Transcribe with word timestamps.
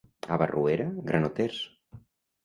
A 0.35 0.37
Barruera, 0.41 0.87
granoters. 1.11 1.59